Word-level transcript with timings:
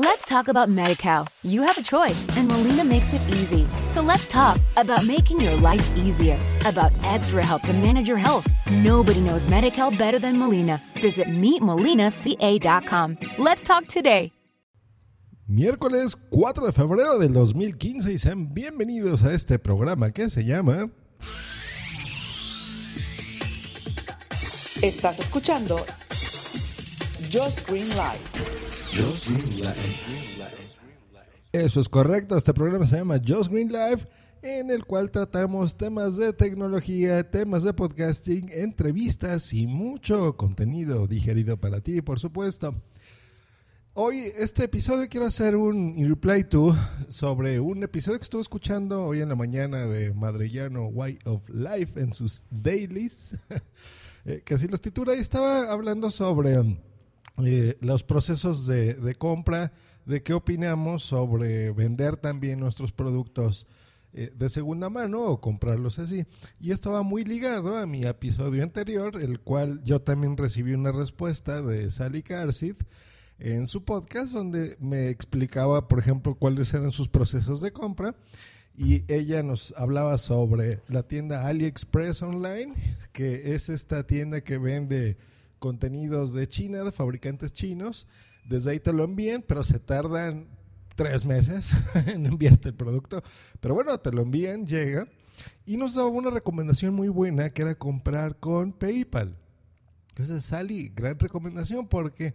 Let's 0.00 0.24
talk 0.24 0.46
about 0.46 0.68
MediCal. 0.68 1.26
You 1.42 1.62
have 1.62 1.76
a 1.76 1.82
choice, 1.82 2.24
and 2.36 2.46
Molina 2.46 2.84
makes 2.84 3.12
it 3.14 3.20
easy. 3.30 3.66
So 3.90 4.00
let's 4.00 4.28
talk 4.28 4.60
about 4.76 5.04
making 5.04 5.40
your 5.40 5.56
life 5.56 5.84
easier, 5.96 6.38
about 6.64 6.92
extra 7.02 7.44
help 7.44 7.62
to 7.62 7.72
manage 7.72 8.06
your 8.06 8.16
health. 8.16 8.46
Nobody 8.70 9.20
knows 9.20 9.48
MediCal 9.48 9.98
better 9.98 10.20
than 10.20 10.38
Molina. 10.38 10.80
Visit 11.02 11.26
meetmolinaca.com. 11.26 13.18
Let's 13.38 13.64
talk 13.64 13.88
today. 13.88 14.30
Miércoles 15.48 16.14
4 16.30 16.66
de 16.66 16.72
febrero 16.72 17.18
del 17.18 17.32
2015 17.32 18.12
y 18.12 18.18
sean 18.18 18.54
bienvenidos 18.54 19.24
a 19.24 19.32
este 19.32 19.58
programa 19.58 20.12
que 20.12 20.30
se 20.30 20.44
llama... 20.44 20.90
Estás 24.80 25.18
escuchando 25.18 25.84
Just 27.32 27.68
Green 27.68 27.88
Light. 27.96 28.67
Eso 31.52 31.80
es 31.80 31.88
correcto, 31.88 32.36
este 32.36 32.54
programa 32.54 32.86
se 32.86 32.96
llama 32.96 33.20
Just 33.26 33.50
Green 33.50 33.72
Life, 33.72 34.06
en 34.42 34.70
el 34.70 34.84
cual 34.84 35.10
tratamos 35.10 35.76
temas 35.76 36.16
de 36.16 36.32
tecnología, 36.32 37.28
temas 37.30 37.62
de 37.62 37.72
podcasting, 37.74 38.50
entrevistas 38.52 39.52
y 39.52 39.66
mucho 39.66 40.36
contenido 40.36 41.06
digerido 41.06 41.56
para 41.58 41.80
ti, 41.80 42.00
por 42.02 42.18
supuesto. 42.18 42.74
Hoy, 43.94 44.32
este 44.36 44.64
episodio, 44.64 45.08
quiero 45.08 45.26
hacer 45.26 45.56
un 45.56 45.96
reply 45.96 46.44
to 46.44 46.76
sobre 47.08 47.58
un 47.58 47.82
episodio 47.82 48.18
que 48.18 48.24
estuve 48.24 48.42
escuchando 48.42 49.02
hoy 49.02 49.20
en 49.20 49.28
la 49.28 49.34
mañana 49.34 49.86
de 49.86 50.14
Madrellano 50.14 50.86
Way 50.86 51.18
of 51.24 51.48
Life 51.48 52.00
en 52.00 52.14
sus 52.14 52.44
dailies, 52.50 53.36
eh, 54.24 54.42
que 54.44 54.54
así 54.54 54.68
los 54.68 54.80
titula, 54.80 55.16
y 55.16 55.18
estaba 55.18 55.72
hablando 55.72 56.12
sobre 56.12 56.58
um, 56.60 56.76
eh, 57.44 57.76
los 57.80 58.02
procesos 58.02 58.66
de, 58.66 59.14
compra, 59.16 59.72
de 60.06 60.22
qué 60.22 60.34
opinamos 60.34 61.02
sobre 61.02 61.70
vender 61.70 62.16
también 62.16 62.58
nuestros 62.58 62.92
productos 62.92 63.66
eh, 64.12 64.32
de 64.34 64.48
segunda 64.48 64.90
mano 64.90 65.22
o 65.22 65.40
comprarlos 65.40 65.98
así. 65.98 66.24
Y 66.60 66.72
esto 66.72 66.92
va 66.92 67.02
muy 67.02 67.24
ligado 67.24 67.76
a 67.76 67.86
mi 67.86 68.04
episodio 68.04 68.62
anterior, 68.62 69.20
el 69.20 69.40
cual 69.40 69.82
yo 69.84 70.00
también 70.00 70.36
recibí 70.36 70.72
una 70.72 70.92
respuesta 70.92 71.62
de 71.62 71.90
Sally 71.90 72.22
Carsid 72.22 72.76
en 73.38 73.66
su 73.66 73.84
podcast, 73.84 74.32
donde 74.32 74.76
me 74.80 75.08
explicaba, 75.08 75.86
por 75.86 76.00
ejemplo, 76.00 76.34
cuáles 76.34 76.74
eran 76.74 76.90
sus 76.90 77.08
procesos 77.08 77.60
de 77.60 77.72
compra. 77.72 78.16
Y 78.74 79.04
ella 79.12 79.42
nos 79.42 79.74
hablaba 79.76 80.18
sobre 80.18 80.82
la 80.88 81.02
tienda 81.02 81.48
AliExpress 81.48 82.22
Online, 82.22 82.74
que 83.12 83.54
es 83.54 83.68
esta 83.68 84.06
tienda 84.06 84.40
que 84.40 84.58
vende 84.58 85.16
contenidos 85.58 86.32
de 86.32 86.46
China, 86.48 86.84
de 86.84 86.92
fabricantes 86.92 87.52
chinos. 87.52 88.08
Desde 88.44 88.70
ahí 88.70 88.80
te 88.80 88.92
lo 88.92 89.04
envían, 89.04 89.44
pero 89.46 89.62
se 89.62 89.78
tardan 89.78 90.48
tres 90.96 91.24
meses 91.24 91.74
en 92.06 92.26
enviarte 92.26 92.70
el 92.70 92.74
producto. 92.74 93.22
Pero 93.60 93.74
bueno, 93.74 93.98
te 93.98 94.10
lo 94.12 94.22
envían, 94.22 94.66
llega. 94.66 95.06
Y 95.64 95.76
nos 95.76 95.94
daba 95.94 96.08
una 96.08 96.30
recomendación 96.30 96.94
muy 96.94 97.08
buena 97.08 97.50
que 97.50 97.62
era 97.62 97.74
comprar 97.74 98.36
con 98.38 98.72
PayPal. 98.72 99.36
Entonces, 100.10 100.44
Sally, 100.44 100.92
gran 100.94 101.18
recomendación 101.18 101.86
porque 101.86 102.34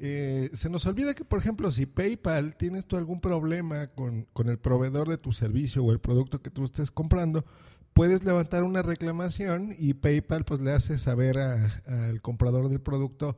eh, 0.00 0.50
se 0.52 0.68
nos 0.68 0.84
olvida 0.86 1.14
que, 1.14 1.24
por 1.24 1.38
ejemplo, 1.38 1.70
si 1.70 1.86
PayPal 1.86 2.56
tienes 2.56 2.86
tú 2.86 2.96
algún 2.96 3.20
problema 3.20 3.86
con, 3.86 4.26
con 4.32 4.48
el 4.48 4.58
proveedor 4.58 5.08
de 5.08 5.18
tu 5.18 5.30
servicio 5.30 5.84
o 5.84 5.92
el 5.92 6.00
producto 6.00 6.42
que 6.42 6.50
tú 6.50 6.64
estés 6.64 6.90
comprando, 6.90 7.44
puedes 7.92 8.24
levantar 8.24 8.62
una 8.62 8.82
reclamación 8.82 9.74
y 9.78 9.94
PayPal 9.94 10.44
pues 10.44 10.60
le 10.60 10.72
hace 10.72 10.98
saber 10.98 11.38
al 11.38 12.20
comprador 12.22 12.68
del 12.68 12.80
producto 12.80 13.36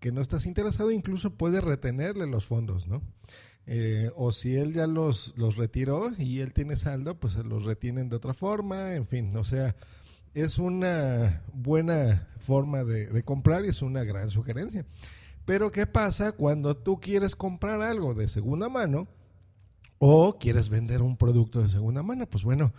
que 0.00 0.12
no 0.12 0.20
estás 0.20 0.46
interesado, 0.46 0.90
incluso 0.90 1.30
puede 1.30 1.60
retenerle 1.60 2.26
los 2.26 2.44
fondos, 2.44 2.86
¿no? 2.86 3.02
Eh, 3.68 4.10
o 4.14 4.30
si 4.30 4.54
él 4.54 4.72
ya 4.72 4.86
los, 4.86 5.34
los 5.36 5.56
retiró 5.56 6.12
y 6.18 6.38
él 6.38 6.52
tiene 6.52 6.76
saldo, 6.76 7.18
pues 7.18 7.32
se 7.32 7.42
los 7.42 7.64
retienen 7.64 8.08
de 8.08 8.16
otra 8.16 8.32
forma, 8.32 8.94
en 8.94 9.06
fin, 9.06 9.36
o 9.36 9.42
sea, 9.42 9.74
es 10.34 10.58
una 10.58 11.42
buena 11.52 12.28
forma 12.38 12.84
de, 12.84 13.08
de 13.08 13.22
comprar 13.24 13.64
y 13.64 13.68
es 13.68 13.82
una 13.82 14.04
gran 14.04 14.28
sugerencia. 14.28 14.84
Pero 15.44 15.72
¿qué 15.72 15.86
pasa 15.86 16.32
cuando 16.32 16.76
tú 16.76 17.00
quieres 17.00 17.34
comprar 17.34 17.82
algo 17.82 18.14
de 18.14 18.28
segunda 18.28 18.68
mano 18.68 19.08
o 19.98 20.38
quieres 20.38 20.68
vender 20.68 21.02
un 21.02 21.16
producto 21.16 21.62
de 21.62 21.68
segunda 21.68 22.02
mano? 22.02 22.26
Pues 22.26 22.44
bueno, 22.44 22.72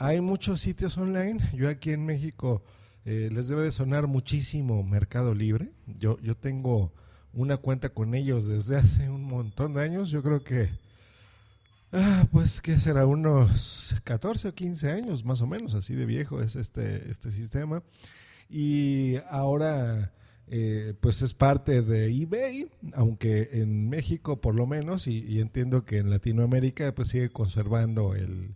hay 0.00 0.22
muchos 0.22 0.62
sitios 0.62 0.96
online. 0.96 1.38
Yo 1.52 1.68
aquí 1.68 1.90
en 1.90 2.06
México 2.06 2.64
eh, 3.04 3.28
les 3.30 3.48
debe 3.48 3.64
de 3.64 3.70
sonar 3.70 4.06
muchísimo 4.06 4.82
Mercado 4.82 5.34
Libre. 5.34 5.74
Yo, 5.86 6.18
yo 6.20 6.34
tengo 6.34 6.94
una 7.34 7.58
cuenta 7.58 7.90
con 7.90 8.14
ellos 8.14 8.46
desde 8.46 8.76
hace 8.76 9.10
un 9.10 9.22
montón 9.24 9.74
de 9.74 9.82
años. 9.82 10.08
Yo 10.08 10.22
creo 10.22 10.42
que, 10.42 10.70
ah, 11.92 12.26
pues, 12.32 12.62
¿qué 12.62 12.78
será? 12.78 13.04
Unos 13.04 13.94
14 14.04 14.48
o 14.48 14.54
15 14.54 14.90
años 14.90 15.22
más 15.22 15.42
o 15.42 15.46
menos, 15.46 15.74
así 15.74 15.94
de 15.94 16.06
viejo 16.06 16.40
es 16.40 16.56
este, 16.56 17.10
este 17.10 17.30
sistema. 17.30 17.82
Y 18.48 19.16
ahora, 19.28 20.14
eh, 20.46 20.94
pues 20.98 21.20
es 21.20 21.34
parte 21.34 21.82
de 21.82 22.06
eBay, 22.06 22.70
aunque 22.94 23.50
en 23.52 23.90
México 23.90 24.40
por 24.40 24.54
lo 24.54 24.66
menos, 24.66 25.06
y, 25.06 25.18
y 25.26 25.40
entiendo 25.40 25.84
que 25.84 25.98
en 25.98 26.08
Latinoamérica, 26.08 26.94
pues 26.94 27.08
sigue 27.08 27.28
conservando 27.28 28.14
el 28.14 28.54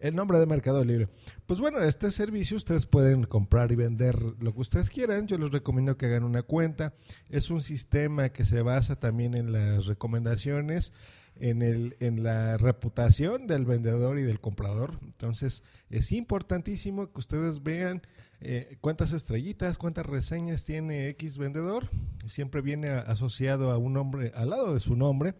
el 0.00 0.16
nombre 0.16 0.38
de 0.38 0.46
Mercado 0.46 0.84
Libre. 0.84 1.08
Pues 1.46 1.60
bueno, 1.60 1.80
este 1.80 2.10
servicio 2.10 2.56
ustedes 2.56 2.86
pueden 2.86 3.24
comprar 3.24 3.70
y 3.70 3.76
vender 3.76 4.16
lo 4.40 4.52
que 4.52 4.60
ustedes 4.60 4.90
quieran. 4.90 5.26
Yo 5.26 5.38
les 5.38 5.52
recomiendo 5.52 5.96
que 5.96 6.06
hagan 6.06 6.24
una 6.24 6.42
cuenta. 6.42 6.94
Es 7.28 7.50
un 7.50 7.62
sistema 7.62 8.30
que 8.30 8.44
se 8.44 8.62
basa 8.62 8.96
también 8.96 9.34
en 9.34 9.52
las 9.52 9.86
recomendaciones, 9.86 10.92
en, 11.36 11.62
el, 11.62 11.96
en 12.00 12.22
la 12.22 12.56
reputación 12.56 13.46
del 13.46 13.66
vendedor 13.66 14.18
y 14.18 14.22
del 14.22 14.40
comprador. 14.40 14.98
Entonces, 15.02 15.62
es 15.90 16.12
importantísimo 16.12 17.12
que 17.12 17.20
ustedes 17.20 17.62
vean 17.62 18.02
eh, 18.40 18.78
cuántas 18.80 19.12
estrellitas, 19.12 19.76
cuántas 19.76 20.06
reseñas 20.06 20.64
tiene 20.64 21.08
X 21.08 21.36
vendedor. 21.36 21.88
Siempre 22.26 22.62
viene 22.62 22.88
asociado 22.88 23.70
a 23.70 23.76
un 23.76 23.92
nombre 23.92 24.32
al 24.34 24.50
lado 24.50 24.72
de 24.72 24.80
su 24.80 24.96
nombre. 24.96 25.34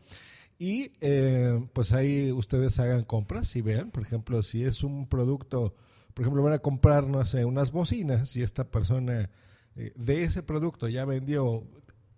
Y 0.61 0.93
eh, 1.01 1.59
pues 1.73 1.93
ahí 1.93 2.31
ustedes 2.33 2.79
hagan 2.81 3.03
compras 3.05 3.57
y 3.57 3.63
vean, 3.63 3.91
por 3.91 4.03
ejemplo, 4.03 4.43
si 4.43 4.63
es 4.63 4.85
un 4.85 5.07
producto, 5.09 5.75
por 6.13 6.23
ejemplo, 6.23 6.43
van 6.43 6.53
a 6.53 6.59
comprar, 6.59 7.09
no 7.09 7.25
sé, 7.25 7.47
unas 7.47 7.73
bocinas 7.73 8.37
y 8.37 8.43
esta 8.43 8.71
persona 8.71 9.31
eh, 9.75 9.93
de 9.97 10.23
ese 10.23 10.43
producto 10.43 10.87
ya 10.87 11.07
vendió 11.07 11.65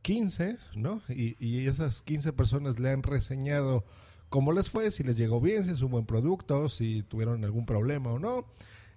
15, 0.03 0.59
¿no? 0.75 1.03
Y, 1.09 1.37
y, 1.39 1.69
esas 1.69 2.03
15 2.03 2.33
personas 2.33 2.81
le 2.81 2.91
han 2.91 3.05
reseñado 3.05 3.85
cómo 4.29 4.51
les 4.51 4.71
fue, 4.71 4.91
si 4.91 5.05
les 5.05 5.17
llegó 5.17 5.41
bien, 5.41 5.65
si 5.65 5.71
es 5.71 5.81
un 5.81 5.93
buen 5.93 6.07
producto, 6.07 6.69
si 6.69 7.05
tuvieron 7.05 7.45
algún 7.45 7.65
problema 7.65 8.11
o 8.11 8.19
no. 8.19 8.49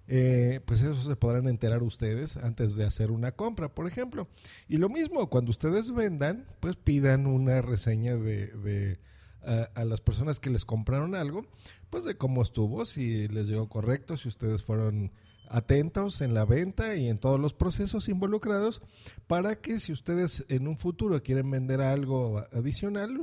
Eh, 0.08 0.60
pues 0.64 0.82
eso 0.82 1.00
se 1.00 1.14
podrán 1.14 1.46
enterar 1.46 1.84
ustedes 1.84 2.36
antes 2.36 2.74
de 2.74 2.84
hacer 2.84 3.12
una 3.12 3.30
compra, 3.30 3.72
por 3.72 3.86
ejemplo. 3.86 4.26
Y 4.66 4.78
lo 4.78 4.88
mismo, 4.88 5.30
cuando 5.30 5.52
ustedes 5.52 5.94
vendan, 5.94 6.46
pues 6.58 6.74
pidan 6.74 7.28
una 7.28 7.62
reseña 7.62 8.16
de 8.16 8.98
a, 9.46 9.84
las 9.84 10.00
personas 10.00 10.40
que 10.40 10.50
les 10.50 10.64
compraron 10.64 11.14
algo, 11.14 11.46
pues 11.90 12.04
de 12.04 12.16
cómo 12.16 12.42
estuvo, 12.42 12.84
si 12.84 13.28
les 13.28 13.46
llegó 13.46 13.68
correcto, 13.68 14.16
si 14.16 14.28
ustedes 14.28 14.64
fueron 14.64 15.12
atentos 15.48 16.20
en 16.20 16.34
la 16.34 16.44
venta 16.44 16.96
y 16.96 17.08
en 17.08 17.18
todos 17.18 17.38
los 17.38 17.54
procesos 17.54 18.08
involucrados 18.08 18.82
para 19.28 19.54
que 19.54 19.78
si 19.78 19.92
ustedes 19.92 20.44
en 20.48 20.66
un 20.66 20.76
futuro 20.76 21.22
quieren 21.22 21.48
vender 21.50 21.80
algo 21.80 22.44
adicional, 22.52 23.16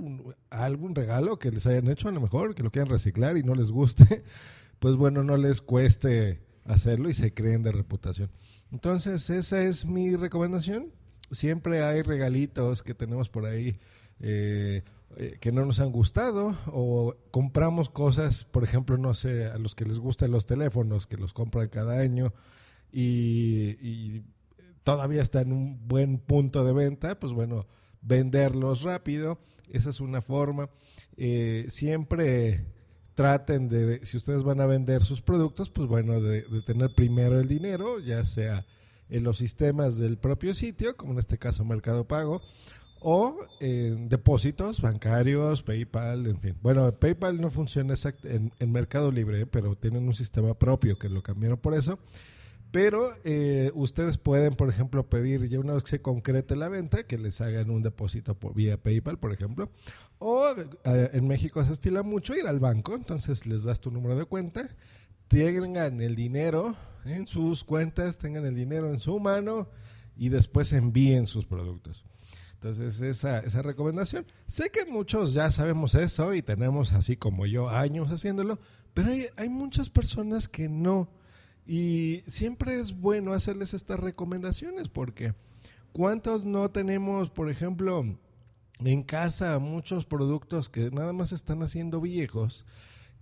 algún 0.49 0.95
regalo 0.95 1.37
que 1.37 1.51
les 1.51 1.65
hayan 1.65 1.89
hecho 1.89 2.07
a 2.07 2.13
lo 2.13 2.21
mejor, 2.21 2.55
que 2.55 2.63
lo 2.63 2.71
quieran 2.71 2.89
reciclar 2.89 3.37
y 3.37 3.43
no 3.43 3.55
les 3.55 3.71
guste, 3.71 4.23
pues 4.79 4.95
bueno, 4.95 5.23
no 5.23 5.37
les 5.37 5.61
cueste 5.61 6.41
hacerlo 6.65 7.09
y 7.09 7.13
se 7.13 7.33
creen 7.33 7.61
de 7.61 7.71
reputación. 7.71 8.31
Entonces, 8.71 9.29
esa 9.29 9.61
es 9.61 9.85
mi 9.85 10.15
recomendación. 10.15 10.91
Siempre 11.31 11.83
hay 11.83 12.01
regalitos 12.01 12.83
que 12.83 12.93
tenemos 12.93 13.29
por 13.29 13.45
ahí. 13.45 13.79
Eh, 14.19 14.83
eh, 15.17 15.37
que 15.39 15.51
no 15.51 15.65
nos 15.65 15.79
han 15.79 15.91
gustado 15.91 16.57
o 16.67 17.15
compramos 17.31 17.89
cosas, 17.89 18.45
por 18.45 18.63
ejemplo, 18.63 18.97
no 18.97 19.13
sé, 19.13 19.45
a 19.45 19.57
los 19.57 19.75
que 19.75 19.85
les 19.85 19.99
gustan 19.99 20.31
los 20.31 20.45
teléfonos, 20.45 21.07
que 21.07 21.17
los 21.17 21.33
compran 21.33 21.69
cada 21.69 21.99
año 21.99 22.33
y, 22.91 24.21
todavía 24.83 25.21
está 25.21 25.41
en 25.41 25.53
un 25.53 25.87
buen 25.87 26.17
punto 26.17 26.65
de 26.65 26.73
venta, 26.73 27.17
pues 27.17 27.31
bueno, 27.31 27.67
venderlos 28.01 28.81
rápido, 28.81 29.39
esa 29.71 29.91
es 29.91 30.01
una 30.01 30.21
forma. 30.21 30.69
Eh, 31.15 31.65
siempre 31.69 32.65
traten 33.15 33.69
de, 33.69 34.05
si 34.05 34.17
ustedes 34.17 34.43
van 34.43 34.59
a 34.59 34.65
vender 34.65 35.01
sus 35.01 35.21
productos, 35.21 35.69
pues 35.69 35.87
bueno, 35.87 36.19
de, 36.19 36.41
de 36.41 36.61
tener 36.63 36.93
primero 36.93 37.39
el 37.39 37.47
dinero, 37.47 37.99
ya 37.99 38.25
sea 38.25 38.65
en 39.09 39.23
los 39.23 39.37
sistemas 39.37 39.97
del 39.97 40.17
propio 40.17 40.53
sitio, 40.55 40.97
como 40.97 41.13
en 41.13 41.19
este 41.19 41.37
caso 41.37 41.63
Mercado 41.63 42.07
Pago, 42.07 42.41
o 43.03 43.37
en 43.59 44.09
depósitos 44.09 44.81
bancarios, 44.81 45.61
PayPal, 45.61 46.25
en 46.25 46.39
fin. 46.39 46.55
Bueno, 46.61 46.91
PayPal 46.93 47.39
no 47.39 47.51
funciona 47.51 47.95
en, 48.23 48.51
en, 48.57 48.71
Mercado 48.71 49.11
Libre, 49.11 49.45
pero 49.45 49.75
tienen 49.75 50.07
un 50.07 50.13
sistema 50.13 50.53
propio 50.53 50.97
que 50.97 51.09
lo 51.09 51.21
cambiaron 51.21 51.57
por 51.57 51.73
eso. 51.73 51.99
Pero 52.71 53.13
eh, 53.23 53.71
ustedes 53.75 54.17
pueden, 54.17 54.55
por 54.55 54.67
ejemplo, 54.67 55.07
pedir 55.07 55.47
ya 55.47 55.59
una 55.59 55.73
vez 55.73 55.83
que 55.83 55.91
se 55.91 56.01
concrete 56.01 56.55
la 56.55 56.69
venta, 56.69 57.03
que 57.03 57.19
les 57.19 57.39
hagan 57.39 57.69
un 57.69 57.83
depósito 57.83 58.39
por 58.39 58.55
vía 58.55 58.81
PayPal, 58.81 59.19
por 59.19 59.31
ejemplo. 59.31 59.69
O 60.17 60.47
eh, 60.85 61.09
en 61.13 61.27
México 61.27 61.63
se 61.63 61.73
estila 61.73 62.01
mucho 62.01 62.35
ir 62.35 62.47
al 62.47 62.59
banco, 62.59 62.95
entonces 62.95 63.45
les 63.45 63.63
das 63.63 63.79
tu 63.79 63.91
número 63.91 64.17
de 64.17 64.25
cuenta, 64.25 64.75
tengan 65.27 66.01
el 66.01 66.15
dinero 66.15 66.75
en 67.05 67.27
sus 67.27 67.63
cuentas, 67.63 68.17
tengan 68.17 68.45
el 68.45 68.55
dinero 68.55 68.89
en 68.89 68.99
su 68.99 69.19
mano 69.19 69.69
y 70.15 70.29
después 70.29 70.73
envíen 70.73 71.27
sus 71.27 71.45
productos. 71.45 72.05
Entonces, 72.63 73.01
esa, 73.01 73.39
esa 73.39 73.61
recomendación. 73.61 74.25
Sé 74.47 74.69
que 74.69 74.85
muchos 74.85 75.33
ya 75.33 75.51
sabemos 75.51 75.95
eso 75.95 76.33
y 76.33 76.41
tenemos, 76.41 76.93
así 76.93 77.17
como 77.17 77.45
yo, 77.45 77.67
años 77.67 78.09
haciéndolo, 78.09 78.57
pero 78.93 79.09
hay, 79.09 79.25
hay 79.35 79.49
muchas 79.49 79.89
personas 79.89 80.47
que 80.47 80.69
no. 80.69 81.09
Y 81.67 82.23
siempre 82.25 82.79
es 82.79 82.97
bueno 82.97 83.33
hacerles 83.33 83.73
estas 83.73 83.99
recomendaciones 83.99 84.87
porque 84.87 85.33
¿cuántos 85.91 86.45
no 86.45 86.71
tenemos, 86.71 87.29
por 87.29 87.49
ejemplo, 87.49 88.05
en 88.79 89.03
casa 89.03 89.59
muchos 89.59 90.05
productos 90.05 90.69
que 90.69 90.89
nada 90.89 91.11
más 91.11 91.33
están 91.33 91.63
haciendo 91.63 91.99
viejos? 91.99 92.65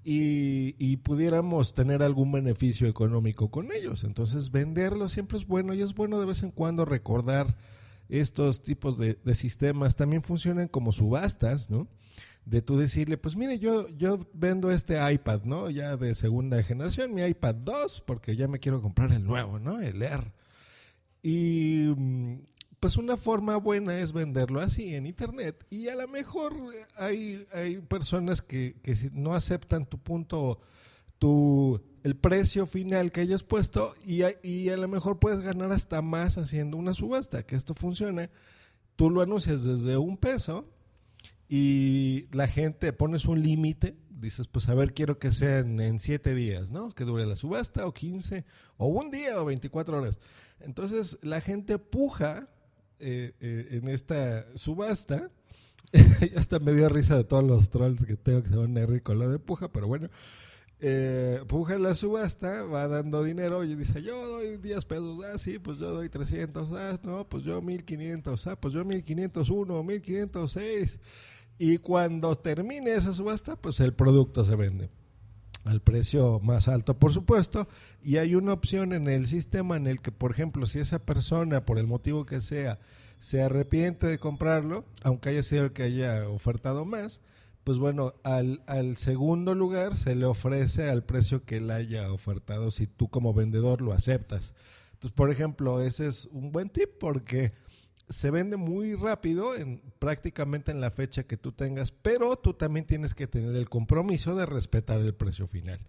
Y, 0.03 0.75
y, 0.77 0.97
pudiéramos 0.97 1.73
tener 1.73 2.03
algún 2.03 2.31
beneficio 2.31 2.87
económico 2.87 3.49
con 3.49 3.71
ellos. 3.71 4.03
Entonces, 4.03 4.51
venderlos 4.51 5.13
siempre 5.13 5.39
es 5.39 5.47
bueno 5.47 5.73
y 5.73 5.81
es 5.81 5.95
bueno 5.95 6.19
de 6.19 6.27
vez 6.27 6.43
en 6.43 6.51
cuando 6.51 6.85
recordar 6.85 7.55
estos 8.11 8.61
tipos 8.61 8.97
de, 8.97 9.17
sistemas 9.33 9.95
también 9.95 10.21
funcionan 10.21 10.67
como 10.67 10.91
subastas, 10.91 11.69
¿no? 11.69 11.87
De 12.45 12.61
tú 12.61 12.77
decirle, 12.77 13.17
pues 13.17 13.35
mire, 13.35 13.57
yo, 13.59 13.87
yo 13.89 14.19
vendo 14.33 14.71
este 14.71 14.97
iPad, 15.13 15.43
¿no? 15.43 15.69
Ya 15.69 15.95
de 15.95 16.13
segunda 16.13 16.61
generación, 16.61 17.13
mi 17.13 17.23
iPad 17.23 17.55
2, 17.55 18.03
porque 18.05 18.35
ya 18.35 18.47
me 18.47 18.59
quiero 18.59 18.81
comprar 18.81 19.11
el 19.13 19.23
nuevo, 19.23 19.59
¿no? 19.59 19.79
El 19.79 20.01
Air. 20.01 20.33
Y 21.23 21.93
mm, 21.95 22.39
pues 22.81 22.97
una 22.97 23.15
forma 23.15 23.57
buena 23.57 23.99
es 23.99 24.11
venderlo 24.11 24.59
así 24.59 24.95
en 24.95 25.05
internet 25.05 25.67
y 25.69 25.87
a 25.87 25.95
lo 25.95 26.07
mejor 26.07 26.53
hay, 26.97 27.45
hay 27.53 27.77
personas 27.77 28.41
que, 28.41 28.75
que 28.81 28.95
no 29.13 29.35
aceptan 29.35 29.85
tu 29.85 29.99
punto, 29.99 30.59
tu 31.21 31.79
el 32.01 32.15
precio 32.15 32.65
final 32.65 33.11
que 33.11 33.21
hayas 33.21 33.43
puesto 33.43 33.93
y 34.03 34.23
a, 34.23 34.33
y 34.41 34.69
a 34.69 34.77
lo 34.77 34.87
mejor 34.87 35.19
puedes 35.19 35.41
ganar 35.41 35.71
hasta 35.71 36.01
más 36.01 36.39
haciendo 36.39 36.77
una 36.77 36.95
subasta, 36.95 37.43
que 37.43 37.55
esto 37.55 37.75
funcione. 37.75 38.31
Tú 38.95 39.11
lo 39.11 39.21
anuncias 39.21 39.63
desde 39.63 39.97
un 39.97 40.17
peso 40.17 40.67
y 41.47 42.25
la 42.31 42.47
gente 42.47 42.91
pones 42.91 43.25
un 43.25 43.43
límite, 43.43 43.95
dices, 44.09 44.47
pues 44.47 44.67
a 44.67 44.73
ver, 44.73 44.95
quiero 44.95 45.19
que 45.19 45.31
sean 45.31 45.79
en 45.79 45.99
siete 45.99 46.33
días, 46.33 46.71
¿no? 46.71 46.89
Que 46.89 47.03
dure 47.03 47.27
la 47.27 47.35
subasta 47.35 47.85
o 47.85 47.93
15 47.93 48.43
o 48.77 48.87
un 48.87 49.11
día 49.11 49.39
o 49.39 49.45
24 49.45 49.99
horas. 49.99 50.17
Entonces 50.59 51.19
la 51.21 51.39
gente 51.39 51.77
puja 51.77 52.49
eh, 52.97 53.35
eh, 53.39 53.67
en 53.73 53.87
esta 53.89 54.47
subasta. 54.57 55.29
hasta 56.35 56.57
me 56.57 56.73
dio 56.73 56.89
risa 56.89 57.15
de 57.15 57.25
todos 57.25 57.43
los 57.43 57.69
trolls 57.69 58.05
que 58.05 58.15
tengo 58.15 58.41
que 58.41 58.49
se 58.49 58.55
van 58.55 58.75
a 58.75 58.85
reír 58.87 59.03
con 59.03 59.19
lo 59.19 59.29
de 59.29 59.37
puja, 59.37 59.71
pero 59.71 59.87
bueno 59.87 60.09
eh, 60.83 61.43
puja 61.47 61.77
la 61.77 61.93
subasta, 61.93 62.63
va 62.63 62.87
dando 62.87 63.23
dinero 63.23 63.63
y 63.63 63.75
dice, 63.75 64.01
yo 64.01 64.27
doy 64.27 64.57
10 64.57 64.85
pesos, 64.85 65.19
ah, 65.23 65.37
sí, 65.37 65.59
pues 65.59 65.77
yo 65.77 65.91
doy 65.91 66.09
300, 66.09 66.71
ah, 66.73 66.99
no, 67.03 67.29
pues 67.29 67.43
yo 67.43 67.61
1500, 67.61 68.47
ah, 68.47 68.55
pues 68.59 68.73
yo 68.73 68.83
1501, 68.83 69.83
1506. 69.83 70.99
Y 71.59 71.77
cuando 71.77 72.35
termine 72.35 72.95
esa 72.95 73.13
subasta, 73.13 73.55
pues 73.55 73.79
el 73.79 73.93
producto 73.93 74.43
se 74.43 74.55
vende 74.55 74.89
al 75.65 75.81
precio 75.81 76.39
más 76.39 76.67
alto, 76.67 76.95
por 76.95 77.13
supuesto, 77.13 77.67
y 78.03 78.17
hay 78.17 78.33
una 78.33 78.53
opción 78.53 78.93
en 78.93 79.07
el 79.07 79.27
sistema 79.27 79.77
en 79.77 79.85
el 79.85 80.01
que, 80.01 80.11
por 80.11 80.31
ejemplo, 80.31 80.65
si 80.65 80.79
esa 80.79 80.97
persona, 80.97 81.63
por 81.63 81.77
el 81.77 81.85
motivo 81.85 82.25
que 82.25 82.41
sea, 82.41 82.79
se 83.19 83.43
arrepiente 83.43 84.07
de 84.07 84.17
comprarlo, 84.17 84.85
aunque 85.03 85.29
haya 85.29 85.43
sido 85.43 85.65
el 85.65 85.73
que 85.73 85.83
haya 85.83 86.27
ofertado 86.27 86.85
más, 86.85 87.21
pues 87.63 87.77
bueno, 87.77 88.15
al, 88.23 88.95
segundo 88.95 89.53
lugar 89.53 89.95
se 89.95 90.15
le 90.15 90.25
ofrece 90.25 90.89
al 90.89 91.03
precio 91.03 91.45
que 91.45 91.57
él 91.57 91.69
haya 91.69 92.11
ofertado 92.11 92.71
si 92.71 92.87
tú 92.87 93.09
como 93.09 93.33
vendedor 93.33 93.81
lo 93.81 93.93
aceptas. 93.93 94.55
Entonces, 94.93 95.11
por 95.11 95.31
ejemplo, 95.31 95.81
ese 95.81 96.07
es 96.07 96.25
un 96.31 96.51
buen 96.51 96.69
tip 96.69 96.89
porque 96.99 97.53
se 98.09 98.31
vende 98.31 98.57
muy 98.57 98.95
rápido, 98.95 99.55
en, 99.55 99.81
prácticamente 99.99 100.71
en 100.71 100.81
la 100.81 100.91
fecha 100.91 101.23
que 101.23 101.37
tú 101.37 101.51
tengas, 101.51 101.91
pero 101.91 102.35
tú 102.35 102.53
también 102.53 102.85
tienes 102.85 103.13
que 103.13 103.27
tener 103.27 103.55
el 103.55 103.69
compromiso 103.69 104.35
de 104.35 104.45
respetar 104.45 104.99
el 104.99 105.13
precio 105.13 105.47
final. 105.47 105.79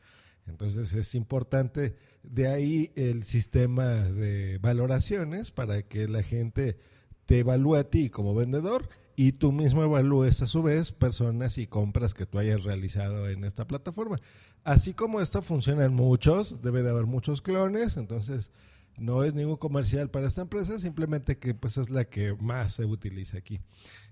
Entonces 0.47 0.93
es 0.93 1.15
importante 1.15 1.95
de 2.23 2.49
ahí 2.49 2.93
el 2.97 3.25
sistema 3.25 3.85
de 3.85 4.59
valoraciones 4.59 5.51
para 5.51 5.83
que 5.83 6.09
la 6.09 6.23
gente 6.23 6.77
te 7.27 7.41
evalúe 7.41 7.77
a 7.77 7.85
ti 7.85 8.11
como 8.11 8.35
vendedor 8.35 8.89
y 9.17 9.33
tú 9.33 9.53
mismo 9.53 9.83
evalúes 9.83 10.43
a 10.43 10.47
su 10.47 10.63
vez 10.63 10.93
personas 10.93 11.59
y 11.59 11.67
compras 11.67 12.15
que 12.15 12.27
tú 12.27 12.39
hayas 12.39 12.65
realizado 12.65 13.29
en 13.29 13.45
esta 13.45 13.67
plataforma. 13.67 14.21
Así 14.65 14.95
como 14.95 15.21
esto 15.21 15.43
funciona 15.43 15.85
en 15.85 15.95
muchos, 15.95 16.63
debe 16.63 16.83
de 16.83 16.91
haber 16.91 17.07
muchos 17.07 17.43
clones, 17.43 17.97
entonces 17.97 18.51
no 18.99 19.25
es 19.25 19.35
ningún 19.35 19.57
comercial 19.57 20.11
para 20.11 20.27
esta 20.27 20.43
empresa, 20.43 20.79
simplemente 20.79 21.39
que 21.39 21.55
pues 21.55 21.79
es 21.79 21.91
la 21.91 22.05
que 22.05 22.35
más 22.35 22.75
se 22.75 22.85
utiliza 22.85 23.39
aquí. 23.39 23.61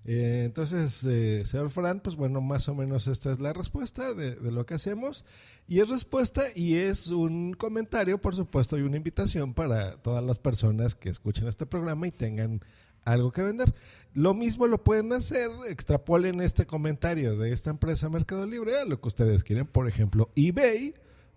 Eh, 0.04 0.42
entonces, 0.46 1.04
eh, 1.04 1.44
señor 1.44 1.70
Fran, 1.70 2.00
pues 2.00 2.16
bueno, 2.16 2.40
más 2.40 2.68
o 2.68 2.74
menos 2.74 3.06
esta 3.06 3.30
es 3.30 3.38
la 3.38 3.52
respuesta 3.52 4.14
de, 4.14 4.34
de, 4.34 4.50
lo 4.50 4.64
que 4.66 4.74
hacemos. 4.74 5.24
Y 5.68 5.80
es 5.80 5.88
respuesta 5.88 6.42
y 6.54 6.76
es 6.76 7.08
un 7.08 7.52
comentario, 7.54 8.20
por 8.20 8.34
supuesto, 8.34 8.78
y 8.78 8.82
una 8.82 8.96
invitación 8.96 9.54
para 9.54 9.96
todas 9.98 10.24
las 10.24 10.38
personas 10.38 10.94
que 10.94 11.10
escuchen 11.10 11.46
este 11.46 11.66
programa 11.66 12.06
y 12.06 12.12
tengan 12.12 12.60
algo 13.04 13.32
que 13.32 13.42
vender. 13.42 13.74
Lo 14.14 14.34
mismo 14.34 14.66
lo 14.66 14.82
pueden 14.82 15.12
hacer, 15.12 15.50
extrapolen 15.68 16.40
este 16.40 16.66
comentario 16.66 17.36
de 17.36 17.52
esta 17.52 17.70
empresa 17.70 18.08
Mercado 18.08 18.46
Libre 18.46 18.78
a 18.80 18.84
lo 18.84 19.00
que 19.00 19.08
ustedes 19.08 19.44
quieren, 19.44 19.66
por 19.66 19.86
ejemplo, 19.86 20.30
eBay 20.34 20.94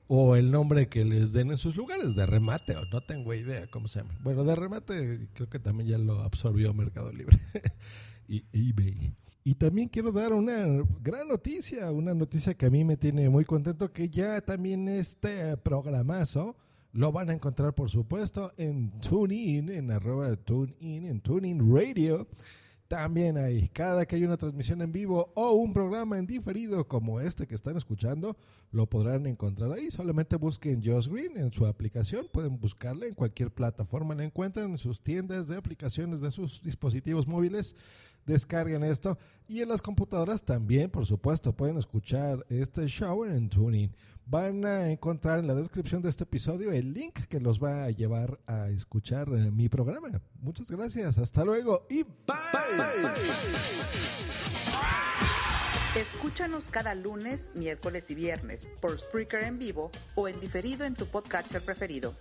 o 0.08 0.36
el 0.36 0.52
nombre 0.52 0.88
que 0.88 1.06
les 1.06 1.34
den 1.34 1.52
en 1.52 1.58
sus 1.58 1.76
lugares, 1.76 2.16
de 2.16 2.26
remate, 2.26 2.76
o 2.76 2.86
no 2.86 3.02
tengo 3.02 3.34
idea 3.34 3.68
cómo 3.68 3.88
se 3.88 4.00
llama. 4.00 4.18
Bueno, 4.22 4.44
de 4.44 4.56
remate 4.56 5.28
creo 5.34 5.50
que 5.50 5.60
también 5.60 5.90
ya 5.90 5.98
lo 5.98 6.22
absorbió 6.22 6.74
Mercado 6.74 7.12
Libre 7.12 7.40
y 8.28 8.46
eBay. 8.52 9.16
Y 9.46 9.56
también 9.56 9.90
quiero 9.90 10.12
dar 10.12 10.32
una 10.32 10.66
gran 11.02 11.28
noticia, 11.28 11.92
una 11.92 12.14
noticia 12.14 12.54
que 12.54 12.66
a 12.66 12.70
mí 12.70 12.86
me 12.86 12.96
tiene 12.96 13.28
muy 13.30 13.44
contento, 13.44 13.92
que 13.92 14.10
ya 14.10 14.40
también 14.40 14.88
este 14.88 15.58
programazo 15.58 16.56
lo 16.94 17.12
van 17.12 17.30
a 17.30 17.34
encontrar, 17.34 17.74
por 17.74 17.90
supuesto, 17.90 18.54
en 18.56 18.92
TuneIn, 19.02 19.70
en 19.70 19.92
arroba 19.92 20.34
TuneIn, 20.36 21.06
en 21.06 21.20
TuneIn 21.20 21.76
Radio. 21.76 22.28
También 22.94 23.40
hay, 23.40 23.70
cada 23.70 24.06
que 24.06 24.18
hay 24.18 24.24
una 24.24 24.38
transmisión 24.38 24.80
en 24.84 24.92
vivo 24.92 25.32
o 25.34 25.54
un 25.54 25.74
programa 25.74 26.20
en 26.20 26.28
diferido 26.28 26.88
como 26.88 27.20
este 27.20 27.48
que 27.48 27.56
están 27.56 27.76
escuchando, 27.76 28.38
lo 28.72 28.86
podrán 28.86 29.26
encontrar 29.26 29.72
ahí. 29.72 29.90
Solamente 29.90 30.36
busquen 30.36 30.80
Josh 30.86 31.08
Green 31.08 31.36
en 31.36 31.52
su 31.52 31.66
aplicación. 31.66 32.28
Pueden 32.32 32.60
buscarla 32.60 33.08
en 33.08 33.16
cualquier 33.16 33.50
plataforma. 33.50 34.14
La 34.14 34.24
encuentran 34.26 34.70
en 34.70 34.78
sus 34.78 35.02
tiendas 35.02 35.48
de 35.48 35.58
aplicaciones 35.58 36.22
de 36.22 36.30
sus 36.30 36.62
dispositivos 36.62 37.26
móviles. 37.26 37.76
Descarguen 38.28 38.84
esto. 38.84 39.18
Y 39.48 39.62
en 39.62 39.70
las 39.70 39.82
computadoras 39.82 40.44
también, 40.44 40.92
por 40.92 41.08
supuesto, 41.08 41.52
pueden 41.52 41.78
escuchar 41.78 42.46
este 42.48 42.86
show 42.86 43.26
en 43.26 43.50
TuneIn 43.50 43.92
van 44.26 44.66
a 44.66 44.90
encontrar 44.90 45.40
en 45.40 45.48
la 45.48 45.56
descripción 45.56 46.02
de 46.02 46.10
este 46.10 46.24
episodio 46.24 46.72
el 46.72 46.94
link 46.94 47.28
que 47.28 47.40
los 47.40 47.62
va 47.62 47.86
a 47.86 47.90
llevar 47.90 48.40
a 48.48 48.70
escuchar 48.70 49.28
eh, 49.30 49.52
mi 49.52 49.70
programa. 49.70 50.10
Muchas 50.42 50.70
gracias, 50.72 51.18
hasta 51.18 51.44
luego 51.44 51.86
y 51.90 52.04
bye. 52.04 52.34
Escúchanos 55.96 56.70
cada 56.72 56.96
lunes, 56.96 57.52
miércoles 57.54 58.10
y 58.10 58.16
viernes 58.16 58.70
por 58.82 58.98
Spreaker 58.98 59.44
en 59.44 59.60
vivo 59.60 59.92
o 60.16 60.28
en 60.28 60.40
diferido 60.40 60.86
en 60.86 60.96
tu 60.96 61.06
podcatcher 61.06 61.62
preferido. 61.62 62.16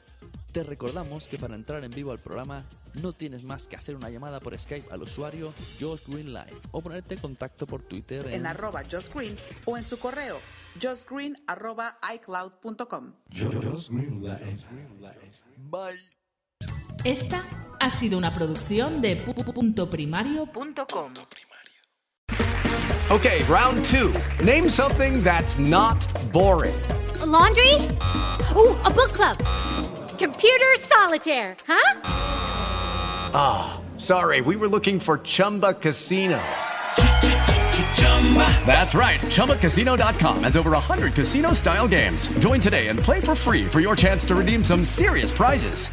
Te 0.53 0.63
recordamos 0.63 1.27
que 1.27 1.39
para 1.39 1.55
entrar 1.55 1.83
en 1.83 1.91
vivo 1.91 2.13
al 2.13 2.19
programa 2.19 2.67
no 3.01 3.15
tienes 3.15 3.43
más 3.43 3.67
que 3.67 3.77
hacer 3.77 3.97
una 3.97 4.11
llamada 4.11 4.39
por 4.41 4.59
Skype 4.59 4.93
al 4.93 5.01
usuario 5.01 5.55
Josh 5.81 6.03
Green 6.07 6.35
Live 6.35 6.61
o 6.73 6.83
ponerte 6.83 7.15
en 7.15 7.21
contacto 7.23 7.67
por 7.67 7.81
Twitter 7.81 8.27
en, 8.27 8.35
en 8.35 8.47
arroba 8.47 8.83
Josh 8.83 9.09
Green 9.15 9.35
o 9.65 9.79
en 9.79 9.85
su 9.85 9.99
correo 9.99 10.39
justgreen.icloud.com. 10.79 13.13
Bye. 15.71 15.99
Esta 17.05 17.43
ha 17.81 17.91
sido 17.91 18.19
una 18.19 18.33
producción 18.33 19.01
de 19.01 19.17
puntoprimario.com. 19.17 21.15
Okay, 23.11 23.43
round 23.45 23.85
two. 23.85 24.13
Name 24.43 24.69
something 24.69 25.23
that's 25.23 25.59
not 25.59 26.05
boring. 26.33 26.75
A 27.21 27.27
laundry? 27.27 27.75
Ooh, 28.57 28.75
a 28.85 28.91
book 28.91 29.13
club. 29.13 29.37
Computer 30.19 30.75
solitaire, 30.79 31.57
huh? 31.67 32.01
Ah, 33.35 33.81
oh, 33.81 33.83
sorry, 33.99 34.41
we 34.41 34.57
were 34.57 34.69
looking 34.69 35.01
for 35.01 35.19
Chumba 35.19 35.75
Casino. 35.75 36.41
That's 38.65 38.95
right. 38.95 39.21
ChumbaCasino.com 39.21 40.45
has 40.45 40.57
over 40.57 40.71
100 40.71 41.13
casino 41.13 41.53
style 41.53 41.87
games. 41.87 42.29
Join 42.39 42.61
today 42.61 42.89
and 42.89 42.99
play 42.99 43.21
for 43.21 43.35
free 43.35 43.67
for 43.67 43.81
your 43.81 43.95
chance 43.95 44.25
to 44.27 44.35
redeem 44.35 44.65
some 44.65 44.85
serious 44.87 45.31
prizes. 45.31 45.89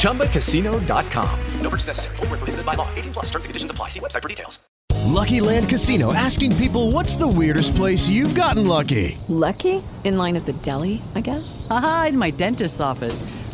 ChumbaCasino.com. 0.00 1.40
No 1.60 1.68
purchase 1.70 1.88
necessary. 1.88 2.16
Void 2.16 2.30
where 2.30 2.38
prohibited 2.38 2.64
by 2.64 2.74
law. 2.74 2.88
18 2.94 3.12
plus 3.12 3.26
terms 3.26 3.44
and 3.44 3.50
conditions 3.50 3.70
apply. 3.70 3.88
See 3.88 4.00
website 4.00 4.22
for 4.22 4.28
details. 4.28 4.58
Lucky 5.06 5.40
Land 5.40 5.68
Casino 5.68 6.12
asking 6.12 6.56
people 6.56 6.90
what's 6.90 7.16
the 7.16 7.28
weirdest 7.28 7.76
place 7.76 8.08
you've 8.08 8.34
gotten 8.34 8.66
lucky? 8.66 9.16
Lucky? 9.28 9.82
In 10.04 10.16
line 10.16 10.36
at 10.36 10.46
the 10.46 10.52
deli, 10.52 11.00
I 11.14 11.20
guess? 11.20 11.66
Aha, 11.70 12.06
in 12.08 12.18
my 12.18 12.30
dentist's 12.30 12.80
office. 12.80 13.22